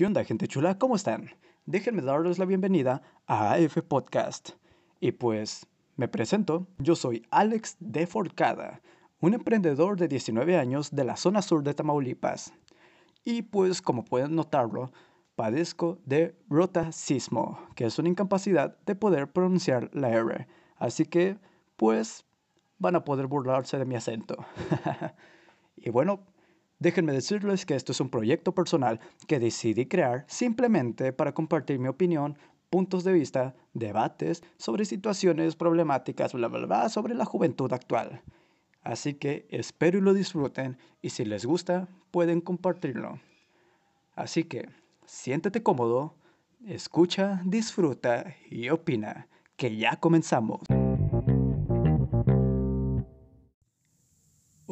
[0.00, 0.78] ¿Qué onda, gente chula?
[0.78, 1.30] ¿Cómo están?
[1.66, 4.52] Déjenme darles la bienvenida a AF Podcast.
[4.98, 8.80] Y pues, me presento, yo soy Alex de Forcada,
[9.20, 12.54] un emprendedor de 19 años de la zona sur de Tamaulipas.
[13.24, 14.90] Y pues, como pueden notarlo,
[15.36, 20.48] padezco de rotacismo, que es una incapacidad de poder pronunciar la R.
[20.76, 21.36] Así que,
[21.76, 22.24] pues,
[22.80, 24.36] van a poder burlarse de mi acento.
[25.76, 26.24] y bueno,
[26.80, 31.88] Déjenme decirles que esto es un proyecto personal que decidí crear simplemente para compartir mi
[31.88, 32.38] opinión,
[32.70, 38.22] puntos de vista, debates sobre situaciones problemáticas, bla, bla, bla, sobre la juventud actual.
[38.82, 43.20] Así que espero y lo disfruten y si les gusta pueden compartirlo.
[44.14, 44.70] Así que
[45.04, 46.14] siéntete cómodo,
[46.66, 50.60] escucha, disfruta y opina, que ya comenzamos.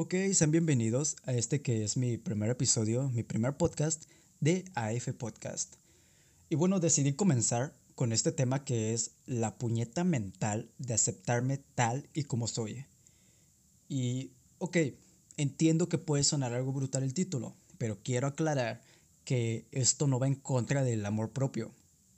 [0.00, 4.04] Ok, sean bienvenidos a este que es mi primer episodio, mi primer podcast
[4.38, 5.74] de AF Podcast.
[6.48, 12.08] Y bueno, decidí comenzar con este tema que es la puñeta mental de aceptarme tal
[12.14, 12.86] y como soy.
[13.88, 14.76] Y, ok,
[15.36, 18.82] entiendo que puede sonar algo brutal el título, pero quiero aclarar
[19.24, 21.72] que esto no va en contra del amor propio.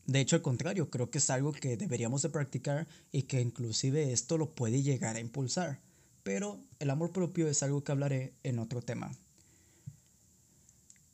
[0.05, 4.12] De hecho, al contrario, creo que es algo que deberíamos de practicar y que inclusive
[4.12, 5.80] esto lo puede llegar a impulsar
[6.22, 9.12] pero el amor propio es algo que hablaré en otro tema.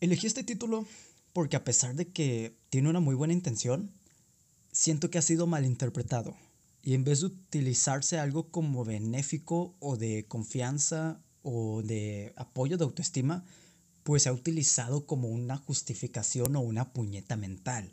[0.00, 0.86] Elegí este título
[1.32, 3.90] porque a pesar de que tiene una muy buena intención,
[4.72, 6.34] siento que ha sido malinterpretado
[6.82, 12.84] y en vez de utilizarse algo como benéfico o de confianza o de apoyo de
[12.84, 13.44] autoestima,
[14.02, 17.92] pues se ha utilizado como una justificación o una puñeta mental.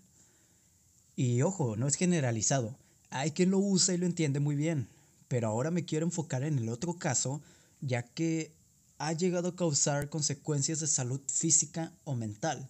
[1.16, 2.78] Y ojo, no es generalizado.
[3.10, 4.88] Hay quien lo usa y lo entiende muy bien,
[5.34, 7.42] pero ahora me quiero enfocar en el otro caso,
[7.82, 8.54] ya que
[9.00, 12.70] ha llegado a causar consecuencias de salud física o mental.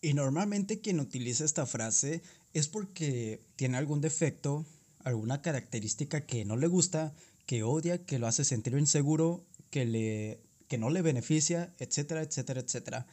[0.00, 2.22] Y normalmente quien utiliza esta frase
[2.54, 4.64] es porque tiene algún defecto,
[5.04, 7.12] alguna característica que no le gusta,
[7.44, 12.62] que odia, que lo hace sentir inseguro, que, le, que no le beneficia, etcétera, etcétera,
[12.62, 13.06] etcétera.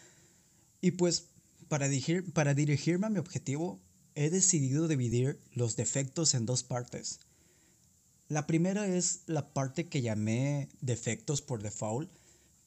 [0.79, 1.25] Y pues
[1.67, 1.89] para,
[2.31, 3.81] para dirigirme a mi objetivo,
[4.15, 7.19] he decidido dividir los defectos en dos partes.
[8.29, 12.09] La primera es la parte que llamé defectos por default,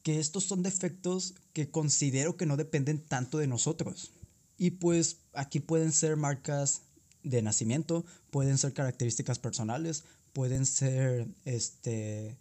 [0.03, 4.13] que estos son defectos que considero que no dependen tanto de nosotros.
[4.57, 6.83] Y pues aquí pueden ser marcas
[7.23, 12.39] de nacimiento, pueden ser características personales, pueden ser este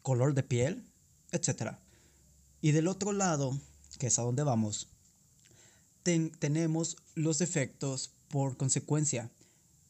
[0.00, 0.82] color de piel,
[1.32, 1.76] etc.
[2.62, 3.58] Y del otro lado,
[3.98, 4.88] que es a donde vamos,
[6.02, 9.30] tenemos los defectos por consecuencia,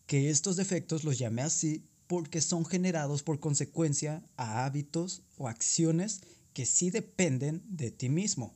[0.06, 6.20] que estos defectos los llamé así porque son generados por consecuencia a hábitos o acciones
[6.52, 8.54] que sí dependen de ti mismo.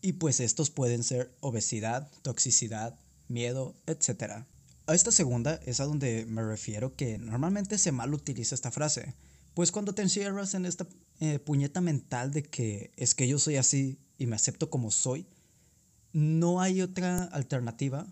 [0.00, 2.98] Y pues estos pueden ser obesidad, toxicidad,
[3.28, 4.44] miedo, etc.
[4.86, 9.14] A esta segunda es a donde me refiero que normalmente se mal utiliza esta frase,
[9.54, 10.86] pues cuando te encierras en esta
[11.20, 15.26] eh, puñeta mental de que es que yo soy así y me acepto como soy,
[16.12, 18.06] no hay otra alternativa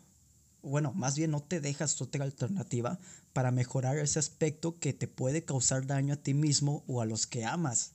[0.65, 2.99] bueno, más bien no te dejas otra alternativa
[3.33, 7.27] para mejorar ese aspecto que te puede causar daño a ti mismo o a los
[7.27, 7.93] que amas.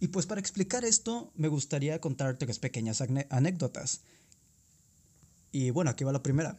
[0.00, 4.00] Y pues para explicar esto, me gustaría contarte tres pequeñas anécdotas.
[5.50, 6.58] Y bueno, aquí va la primera.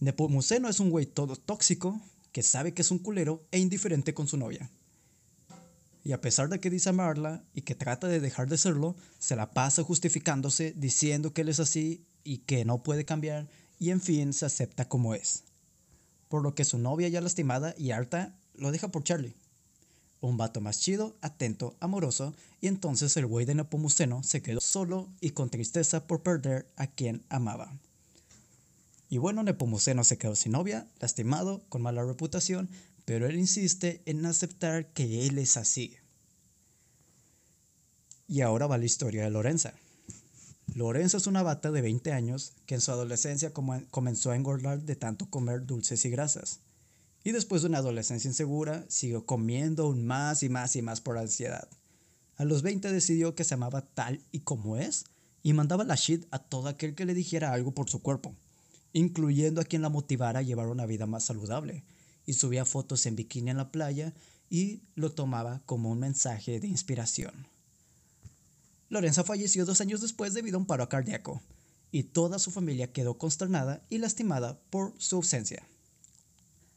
[0.00, 2.00] Nepomuceno es un güey todo tóxico,
[2.32, 4.70] que sabe que es un culero e indiferente con su novia.
[6.04, 9.36] Y a pesar de que dice amarla y que trata de dejar de serlo, se
[9.36, 13.48] la pasa justificándose, diciendo que él es así y que no puede cambiar
[13.84, 15.42] y en fin se acepta como es.
[16.28, 19.36] Por lo que su novia ya lastimada y harta lo deja por Charlie.
[20.22, 25.10] Un vato más chido, atento, amoroso, y entonces el güey de Nepomuceno se quedó solo
[25.20, 27.78] y con tristeza por perder a quien amaba.
[29.10, 32.70] Y bueno, Nepomuceno se quedó sin novia, lastimado, con mala reputación,
[33.04, 35.94] pero él insiste en aceptar que él es así.
[38.28, 39.74] Y ahora va la historia de Lorenza.
[40.72, 44.96] Lorenzo es una bata de 20 años que en su adolescencia comenzó a engordar de
[44.96, 46.60] tanto comer dulces y grasas.
[47.22, 51.16] Y después de una adolescencia insegura, siguió comiendo aún más y más y más por
[51.16, 51.68] ansiedad.
[52.36, 55.04] A los 20 decidió que se amaba tal y como es
[55.42, 58.34] y mandaba la shit a todo aquel que le dijera algo por su cuerpo,
[58.92, 61.84] incluyendo a quien la motivara a llevar una vida más saludable,
[62.26, 64.14] y subía fotos en bikini en la playa
[64.50, 67.53] y lo tomaba como un mensaje de inspiración.
[68.94, 71.42] Lorenza falleció dos años después debido a un paro cardíaco,
[71.90, 75.66] y toda su familia quedó consternada y lastimada por su ausencia.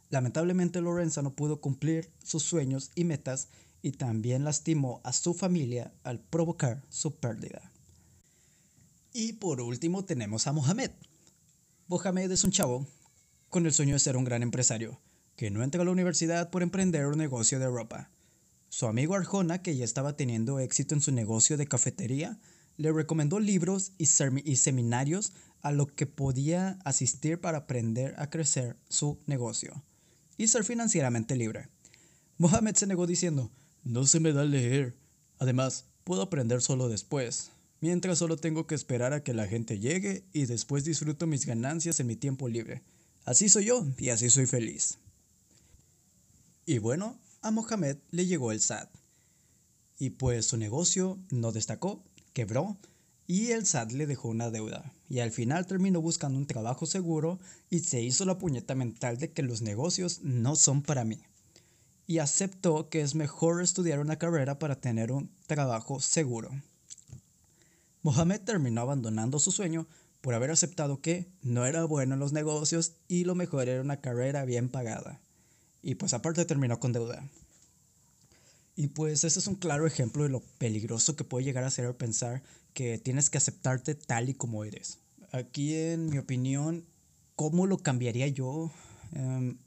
[0.09, 3.49] Lamentablemente Lorenza no pudo cumplir sus sueños y metas
[3.83, 7.71] y también lastimó a su familia al provocar su pérdida.
[9.13, 10.91] Y por último tenemos a Mohamed.
[11.87, 12.87] Mohamed es un chavo
[13.49, 14.99] con el sueño de ser un gran empresario,
[15.35, 18.09] que no entra a la universidad por emprender un negocio de ropa.
[18.77, 22.39] Su amigo Arjona, que ya estaba teniendo éxito en su negocio de cafetería,
[22.75, 25.33] le recomendó libros y, seminarios
[25.63, 29.83] a lo que podía asistir para aprender a crecer su negocio
[30.37, 31.69] y ser financieramente libre.
[32.37, 33.49] Mohamed se negó diciendo,
[33.83, 34.95] no se me da leer.
[35.39, 37.49] Además, puedo aprender solo después,
[37.81, 41.99] mientras solo tengo que esperar a que la gente llegue y después disfruto mis ganancias
[41.99, 42.83] en mi tiempo libre.
[43.25, 44.99] Así soy yo y así soy feliz.
[46.67, 48.89] Y bueno, a Mohamed le llegó el SAT.
[49.99, 52.03] Y pues su negocio no destacó,
[52.33, 52.77] quebró
[53.25, 54.93] y el SAT le dejó una deuda.
[55.09, 57.39] Y al final terminó buscando un trabajo seguro
[57.69, 61.19] y se hizo la puñeta mental de que los negocios no son para mí.
[62.05, 66.51] Y aceptó que es mejor estudiar una carrera para tener un trabajo seguro.
[68.01, 69.87] Mohamed terminó abandonando su sueño
[70.21, 74.01] por haber aceptado que no era bueno en los negocios y lo mejor era una
[74.01, 75.21] carrera bien pagada.
[75.81, 77.23] Y pues aparte terminó con deuda.
[78.75, 81.95] Y pues ese es un claro ejemplo de lo peligroso que puede llegar a ser
[81.97, 82.43] pensar
[82.73, 84.99] que tienes que aceptarte tal y como eres.
[85.31, 86.85] Aquí en mi opinión,
[87.35, 88.71] ¿cómo lo cambiaría yo?
[89.13, 89.57] Em,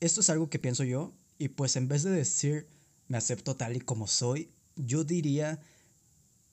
[0.00, 2.66] esto es algo que pienso yo y pues en vez de decir
[3.08, 5.58] me acepto tal y como soy, yo diría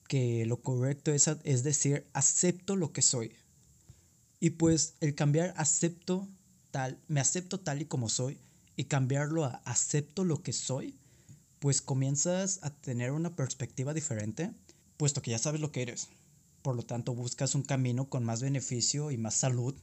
[0.08, 3.32] que lo correcto es, es decir acepto lo que soy.
[4.40, 6.26] Y pues el cambiar acepto
[6.70, 8.38] tal, me acepto tal y como soy,
[8.80, 10.96] y cambiarlo a acepto lo que soy,
[11.58, 14.52] pues comienzas a tener una perspectiva diferente,
[14.96, 16.08] puesto que ya sabes lo que eres.
[16.62, 19.74] Por lo tanto, buscas un camino con más beneficio y más salud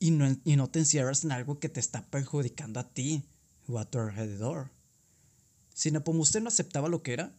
[0.00, 3.22] y no, y no te encierras en algo que te está perjudicando a ti
[3.68, 4.70] o a tu alrededor.
[5.72, 7.32] Si Nepomuceno no aceptaba lo que era,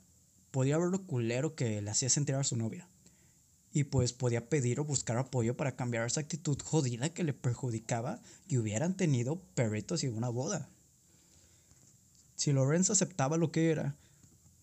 [0.51, 2.87] podía ver lo culero que le hacía sentir a su novia.
[3.73, 8.21] Y pues podía pedir o buscar apoyo para cambiar esa actitud jodida que le perjudicaba
[8.47, 10.69] y hubieran tenido perritos y una boda.
[12.35, 13.95] Si Lorenzo aceptaba lo que era,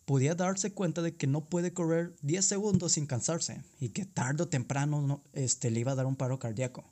[0.04, 4.42] podía darse cuenta de que no puede correr 10 segundos sin cansarse y que tarde
[4.42, 6.84] o temprano este, le iba a dar un paro cardíaco.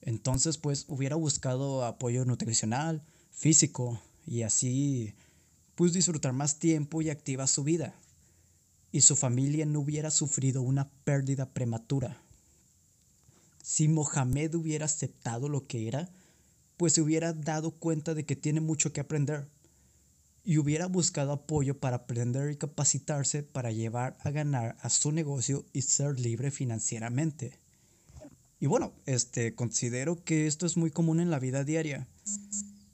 [0.00, 5.14] Entonces, pues hubiera buscado apoyo nutricional, físico y así
[5.74, 7.94] pues disfrutar más tiempo y activa su vida.
[8.92, 12.20] Y su familia no hubiera sufrido una pérdida prematura.
[13.62, 16.10] Si Mohamed hubiera aceptado lo que era,
[16.76, 19.48] pues se hubiera dado cuenta de que tiene mucho que aprender
[20.44, 25.64] y hubiera buscado apoyo para aprender y capacitarse para llevar a ganar a su negocio
[25.72, 27.58] y ser libre financieramente.
[28.58, 32.06] Y bueno, este considero que esto es muy común en la vida diaria.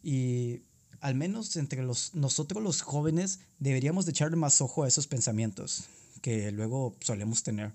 [0.02, 0.62] Y
[1.00, 5.86] al menos entre los, nosotros los jóvenes deberíamos de echarle más ojo a esos pensamientos
[6.22, 7.72] que luego solemos tener.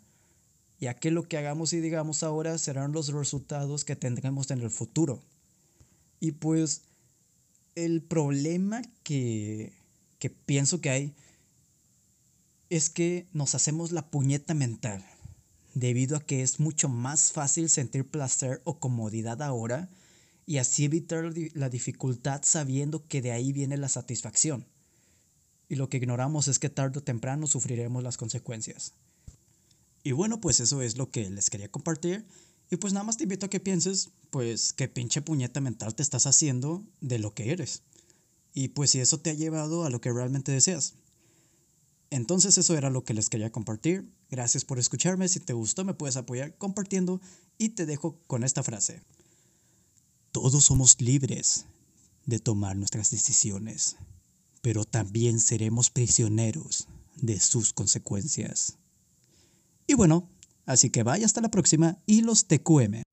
[0.79, 4.71] Ya que lo que hagamos y digamos ahora serán los resultados que tendremos en el
[4.71, 5.21] futuro.
[6.19, 6.83] Y pues
[7.75, 9.73] el problema que,
[10.19, 11.15] que pienso que hay
[12.69, 15.05] es que nos hacemos la puñeta mental,
[15.73, 19.89] debido a que es mucho más fácil sentir placer o comodidad ahora
[20.45, 24.65] y así evitar la dificultad sabiendo que de ahí viene la satisfacción.
[25.69, 28.93] Y lo que ignoramos es que tarde o temprano sufriremos las consecuencias.
[30.03, 32.25] Y bueno, pues eso es lo que les quería compartir.
[32.71, 36.01] Y pues nada más te invito a que pienses, pues, qué pinche puñeta mental te
[36.01, 37.83] estás haciendo de lo que eres.
[38.53, 40.93] Y pues si eso te ha llevado a lo que realmente deseas.
[42.09, 44.09] Entonces eso era lo que les quería compartir.
[44.29, 45.27] Gracias por escucharme.
[45.27, 47.21] Si te gustó me puedes apoyar compartiendo
[47.57, 49.01] y te dejo con esta frase.
[50.31, 51.65] Todos somos libres
[52.25, 53.97] de tomar nuestras decisiones,
[54.61, 56.87] pero también seremos prisioneros
[57.17, 58.77] de sus consecuencias.
[59.87, 60.29] Y bueno,
[60.65, 63.03] Así que vaya hasta la próxima y los TQM.